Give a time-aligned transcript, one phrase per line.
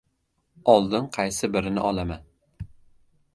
[0.73, 2.25] Oldin qaysi birini olaman?